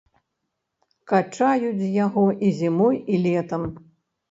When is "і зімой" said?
2.49-3.01